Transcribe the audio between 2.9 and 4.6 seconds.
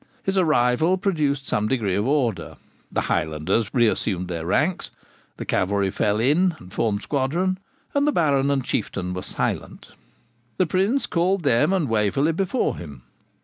The Highlanders reassumed their